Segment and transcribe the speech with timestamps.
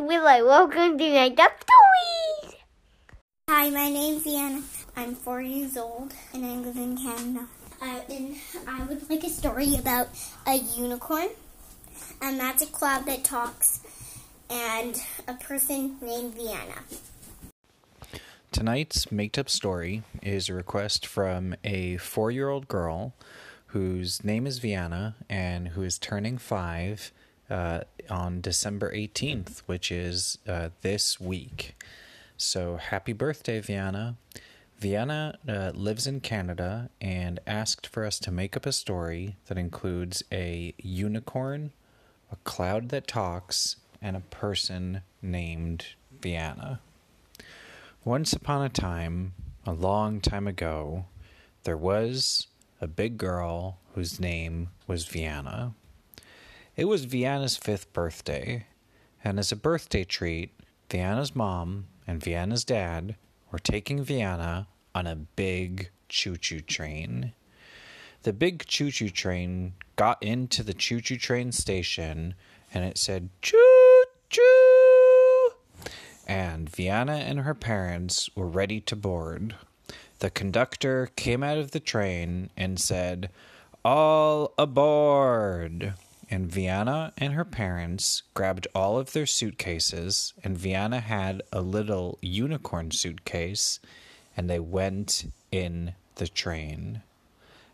[0.00, 0.46] Willow.
[0.46, 2.54] Welcome to Made Up Stories.
[3.50, 4.64] Hi, my name's Ian.
[4.96, 7.46] I'm four years old and I live in Canada.
[7.82, 8.36] Uh, and
[8.66, 10.08] I would like a story about
[10.46, 11.28] a unicorn,
[12.22, 13.80] a magic cloud that talks,
[14.48, 16.82] and a person named Vienna.
[18.52, 23.12] Tonight's made up story is a request from a four year old girl
[23.66, 27.12] whose name is Vienna and who is turning five
[27.50, 31.74] uh, on December 18th, which is uh, this week.
[32.36, 34.16] So happy birthday, Vienna.
[34.78, 39.58] Vienna uh, lives in Canada and asked for us to make up a story that
[39.58, 41.72] includes a unicorn,
[42.32, 45.84] a cloud that talks, and a person named
[46.22, 46.80] Vienna.
[48.04, 49.34] Once upon a time,
[49.66, 51.04] a long time ago,
[51.64, 52.46] there was
[52.80, 55.74] a big girl whose name was Vienna.
[56.80, 58.64] It was Vienna's fifth birthday,
[59.22, 60.58] and as a birthday treat,
[60.88, 63.16] Vienna's mom and Vienna's dad
[63.52, 67.34] were taking Vienna on a big choo choo train.
[68.22, 72.34] The big choo choo train got into the choo choo train station
[72.72, 75.50] and it said choo choo.
[76.26, 79.54] And Vienna and her parents were ready to board.
[80.20, 83.28] The conductor came out of the train and said,
[83.84, 85.92] All aboard!
[86.30, 92.18] And Vienna and her parents grabbed all of their suitcases, and Vienna had a little
[92.22, 93.80] unicorn suitcase,
[94.36, 97.02] and they went in the train.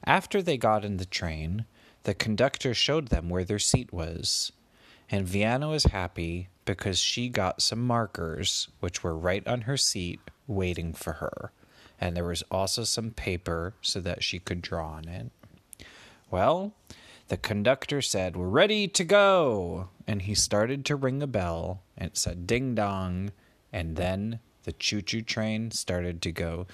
[0.04, 1.66] After they got in the train,
[2.04, 4.52] the conductor showed them where their seat was,
[5.10, 10.20] and Vienna was happy because she got some markers, which were right on her seat,
[10.46, 11.52] waiting for her
[12.00, 15.30] and there was also some paper so that she could draw on it.
[16.30, 16.74] Well,
[17.28, 19.88] the conductor said, We're ready to go.
[20.06, 23.32] And he started to ring a bell, and it said ding dong.
[23.72, 26.66] And then the choo choo train started to go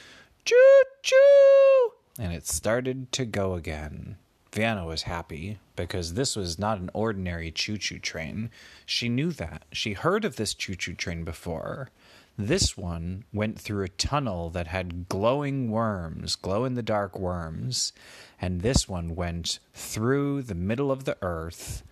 [0.45, 1.93] choo choo.
[2.19, 4.17] And it started to go again.
[4.53, 8.51] Vienna was happy because this was not an ordinary choo choo train.
[8.85, 9.65] She knew that.
[9.73, 11.89] She heard of this choo choo train before.
[12.39, 17.93] This one went through a tunnel that had glowing worms, glow in the dark worms,
[18.41, 21.83] and this one went through the middle of the earth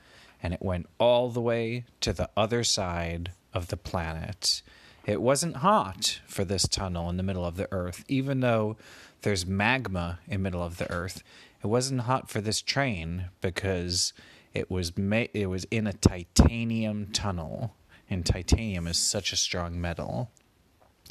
[0.42, 4.62] and it went all the way to the other side of the planet.
[5.06, 8.76] It wasn't hot for this tunnel in the middle of the earth, even though
[9.22, 11.22] there's magma in the middle of the earth.
[11.62, 14.12] It wasn't hot for this train because
[14.54, 17.74] it was ma- it was in a titanium tunnel
[18.10, 20.30] and titanium is such a strong metal.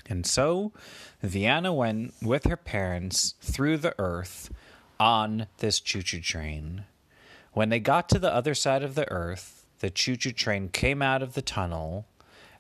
[0.08, 0.74] And so
[1.24, 4.52] Vienna went with her parents through the earth
[5.00, 6.84] on this choo choo train.
[7.54, 11.02] When they got to the other side of the earth, the choo choo train came
[11.02, 12.06] out of the tunnel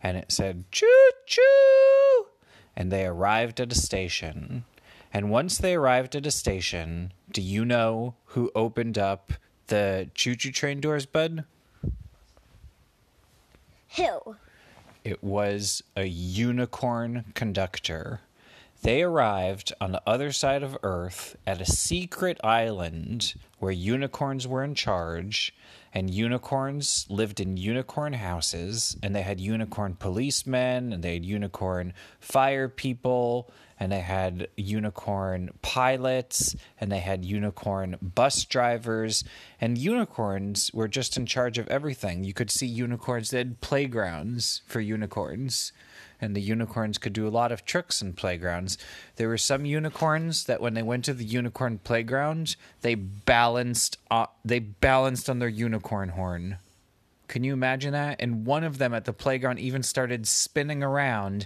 [0.01, 2.27] and it said choo choo.
[2.75, 4.63] And they arrived at a station.
[5.11, 9.33] And once they arrived at a station, do you know who opened up
[9.67, 11.45] the choo choo train doors, bud?
[13.97, 14.35] Who?
[15.03, 18.21] It was a unicorn conductor.
[18.81, 24.63] They arrived on the other side of Earth at a secret island where unicorns were
[24.63, 25.53] in charge,
[25.93, 31.93] and unicorns lived in unicorn houses, and they had unicorn policemen, and they had unicorn
[32.19, 33.49] fire people,
[33.79, 39.23] and they had unicorn pilots, and they had unicorn bus drivers,
[39.61, 42.23] and unicorns were just in charge of everything.
[42.23, 45.71] You could see unicorns, they had playgrounds for unicorns
[46.21, 48.77] and the unicorns could do a lot of tricks in playgrounds.
[49.15, 54.27] There were some unicorns that when they went to the unicorn playground, they balanced uh,
[54.43, 56.57] they balanced on their unicorn horn.
[57.27, 58.17] Can you imagine that?
[58.19, 61.45] And one of them at the playground even started spinning around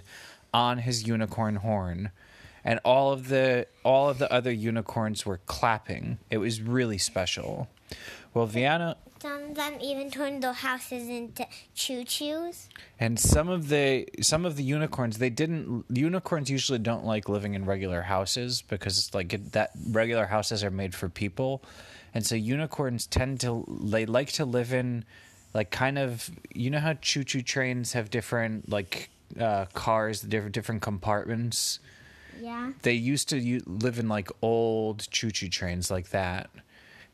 [0.54, 2.10] on his unicorn horn.
[2.64, 6.16] And all of the all of the other unicorns were clapping.
[6.30, 7.68] It was really special.
[8.32, 12.68] Well, Vienna Some of them even turned their houses into choo choos.
[12.98, 17.52] And some of the some of the unicorns they didn't unicorns usually don't like living
[17.52, 21.62] in regular houses because it's like it, that regular houses are made for people.
[22.14, 25.04] And so unicorns tend to they like to live in
[25.52, 29.10] like kind of you know how choo-choo trains have different like
[29.40, 31.80] uh, cars the different different compartments.
[32.40, 32.72] Yeah.
[32.82, 36.50] They used to u- live in like old choo-choo trains like that.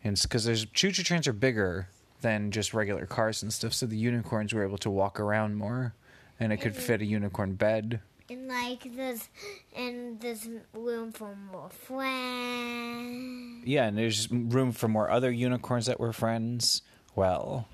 [0.03, 1.89] And because there's choo-choo trains are bigger
[2.23, 5.95] than just regular cars and stuff, so the unicorns were able to walk around more,
[6.39, 8.01] and it could fit a unicorn bed.
[8.31, 9.29] And like there's
[9.77, 13.67] and there's room for more friends.
[13.67, 16.83] Yeah, and there's room for more other unicorns that were friends.
[17.17, 17.67] Well,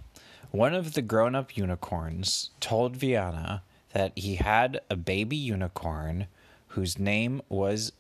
[0.51, 3.63] one of the grown up unicorns told Vienna
[3.97, 6.27] that he had a baby unicorn
[6.69, 7.93] whose name was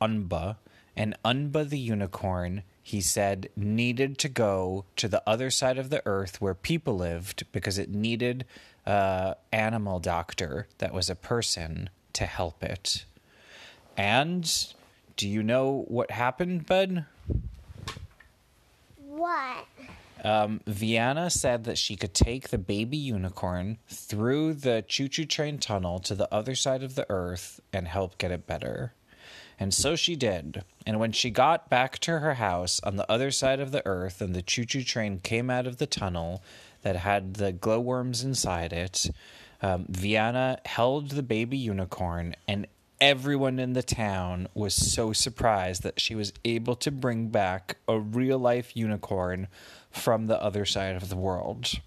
[0.00, 0.56] Unba,
[0.96, 6.02] and Unba the unicorn, he said, needed to go to the other side of the
[6.06, 8.44] earth where people lived because it needed
[8.84, 13.04] a animal doctor that was a person to help it.
[13.96, 14.74] And
[15.16, 17.04] do you know what happened, Bud?
[19.06, 19.68] What?
[20.24, 25.58] Um, Vienna said that she could take the baby unicorn through the choo choo train
[25.58, 28.94] tunnel to the other side of the earth and help get it better.
[29.60, 30.64] And so she did.
[30.86, 34.20] And when she got back to her house on the other side of the earth
[34.20, 36.42] and the choo choo train came out of the tunnel
[36.82, 39.10] that had the glowworms inside it,
[39.62, 42.66] um, Vienna held the baby unicorn, and
[43.04, 48.00] everyone in the town was so surprised that she was able to bring back a
[48.00, 49.46] real life unicorn
[49.90, 51.80] from the other side of the world.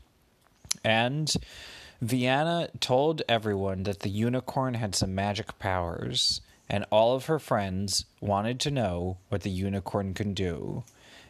[0.84, 1.34] And
[2.00, 8.06] Vienna told everyone that the unicorn had some magic powers, and all of her friends
[8.22, 10.84] wanted to know what the unicorn can do.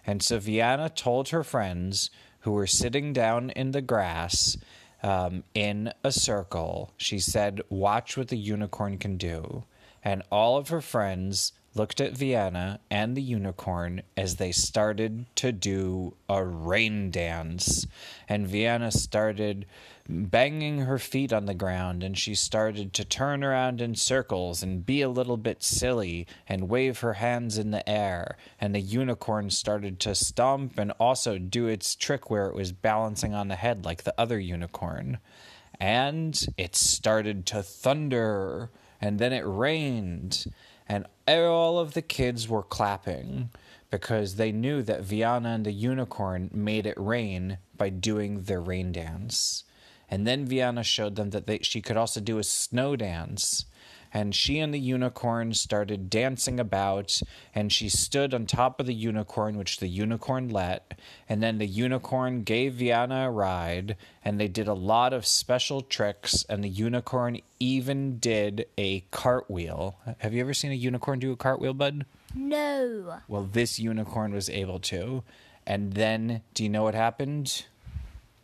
[0.05, 2.09] And so Vienna told her friends
[2.41, 4.57] who were sitting down in the grass
[5.01, 9.63] um, in a circle, she said, Watch what the unicorn can do.
[10.07, 15.51] And all of her friends looked at Vienna and the unicorn as they started to
[15.51, 17.85] do a rain dance.
[18.29, 19.65] And Vienna started
[20.07, 24.85] banging her feet on the ground and she started to turn around in circles and
[24.85, 28.37] be a little bit silly and wave her hands in the air.
[28.61, 33.33] And the unicorn started to stomp and also do its trick where it was balancing
[33.33, 35.17] on the head like the other unicorn.
[35.81, 38.69] And it started to thunder
[39.01, 40.45] and then it rained
[40.89, 43.49] and all of the kids were clapping
[43.89, 48.91] because they knew that Vienna and the unicorn made it rain by doing their rain
[48.91, 49.63] dance.
[50.09, 53.65] And then Vienna showed them that they, she could also do a snow dance.
[54.13, 57.21] And she and the unicorn started dancing about,
[57.53, 60.99] and she stood on top of the unicorn, which the unicorn let.
[61.27, 65.81] And then the unicorn gave Vienna a ride, and they did a lot of special
[65.81, 66.45] tricks.
[66.49, 69.97] And the unicorn even did a cartwheel.
[70.19, 72.05] Have you ever seen a unicorn do a cartwheel, bud?
[72.35, 73.19] No.
[73.27, 75.23] Well, this unicorn was able to.
[75.65, 77.65] And then, do you know what happened?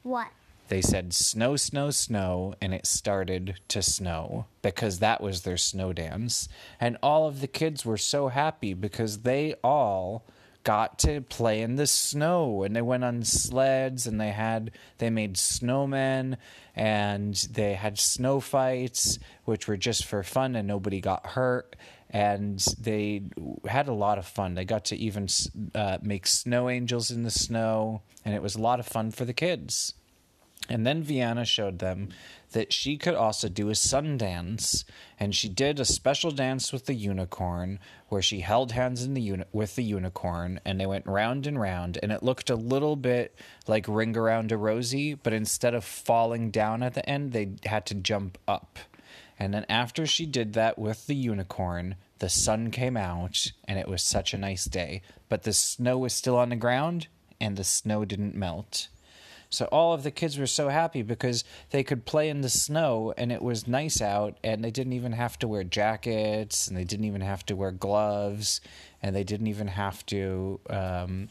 [0.04, 0.27] What?
[0.74, 5.94] They said snow, snow, snow, and it started to snow because that was their snow
[5.94, 6.50] dance.
[6.80, 10.25] And all of the kids were so happy because they all
[10.64, 15.12] got to play in the snow and they went on sleds and they had they
[15.12, 16.38] made snowmen
[16.75, 21.75] and they had snow fights which were just for fun and nobody got hurt.
[22.10, 23.22] And they
[23.68, 24.56] had a lot of fun.
[24.56, 25.28] They got to even
[25.75, 29.24] uh, make snow angels in the snow and it was a lot of fun for
[29.24, 29.94] the kids
[30.69, 32.10] and then Vienna showed them
[32.51, 34.86] that she could also do a sun dance,
[35.19, 39.21] and she did a special dance with the unicorn where she held hands in the
[39.21, 42.95] uni- with the unicorn, and they went round and round, and it looked a little
[42.95, 43.36] bit
[43.68, 47.86] like Ring Around a Rosie, but instead of falling down at the end, they had
[47.88, 48.80] to jump up.
[49.39, 53.88] And then after she did that with the unicorn, the sun came out, and it
[53.88, 55.01] was such a nice day.
[55.27, 57.07] But the snow was still on the ground,
[57.42, 58.88] and the snow didn't melt.
[59.53, 63.13] So all of the kids were so happy because they could play in the snow
[63.17, 66.83] and it was nice out and they didn't even have to wear jackets and they
[66.83, 68.62] didn't even have to wear gloves
[69.03, 71.29] and they didn't even have to um,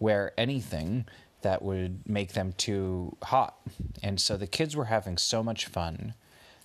[0.00, 1.06] wear anything
[1.42, 3.56] that would make them too hot.
[4.02, 6.14] And so the kids were having so much fun.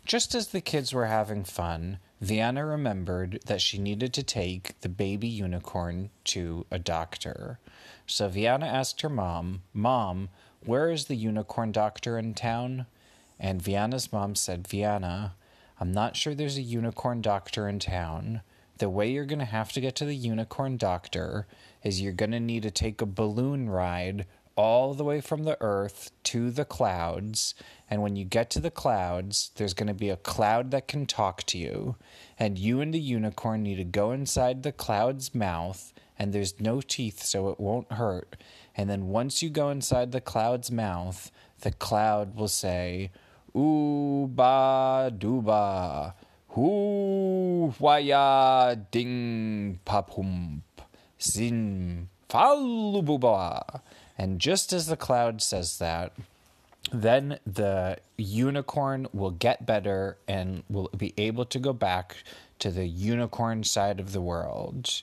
[0.08, 4.90] Just as the kids were having fun, Vienna remembered that she needed to take the
[4.90, 7.60] baby unicorn to a doctor.
[8.08, 10.30] So Vienna asked her mom, Mom,
[10.66, 12.86] where is the unicorn doctor in town?
[13.40, 15.36] And Vienna's mom said, Vienna,
[15.80, 18.42] I'm not sure there's a unicorn doctor in town.
[18.78, 21.48] The way you're going to have to get to the unicorn doctor
[21.84, 25.58] is you're going to need to take a balloon ride all the way from the
[25.62, 27.56] earth to the clouds.
[27.90, 31.06] And when you get to the clouds, there's going to be a cloud that can
[31.06, 31.96] talk to you.
[32.40, 36.82] And you and the unicorn need to go inside the cloud's mouth, and there's no
[36.82, 38.38] teeth, so it won't hurt.
[38.78, 43.12] And then once you go inside the cloud's mouth, the cloud will say,
[43.56, 46.14] Ooba dooba,
[46.50, 50.62] hoo waya ding papump,
[51.18, 53.82] sin falububa.
[54.18, 56.14] And just as the cloud says that,
[56.92, 62.18] then the unicorn will get better and will be able to go back
[62.60, 65.02] to the unicorn side of the world.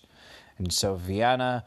[0.59, 1.64] And so Vienna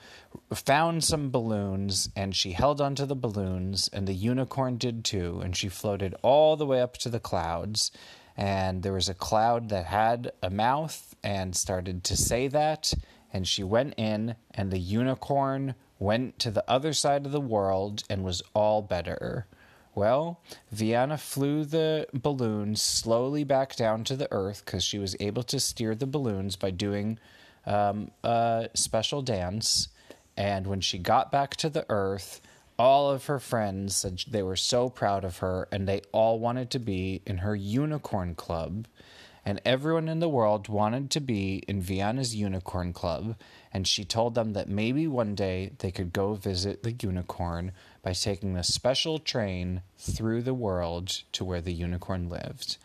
[0.54, 5.42] found some balloons and she held onto the balloons, and the unicorn did too.
[5.44, 7.92] And she floated all the way up to the clouds.
[8.38, 12.94] And there was a cloud that had a mouth and started to say that.
[13.32, 18.04] And she went in, and the unicorn went to the other side of the world
[18.10, 19.48] and was all better.
[19.94, 25.44] Well, Vienna flew the balloons slowly back down to the earth because she was able
[25.44, 27.18] to steer the balloons by doing
[27.66, 29.88] um, a special dance.
[30.38, 32.42] And when she got back to the earth,
[32.78, 36.70] all of her friends said they were so proud of her and they all wanted
[36.72, 38.88] to be in her unicorn club.
[39.48, 43.36] And everyone in the world wanted to be in Vienna's unicorn club.
[43.72, 48.14] And she told them that maybe one day they could go visit the unicorn by
[48.14, 52.78] taking the special train through the world to where the unicorn lived.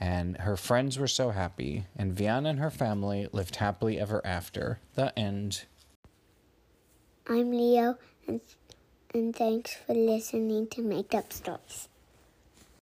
[0.00, 4.80] And her friends were so happy, and Vienna and her family lived happily ever after.
[4.94, 5.64] The end.
[7.28, 8.40] I'm Leo, and,
[9.14, 11.88] and thanks for listening to Made Up Stories.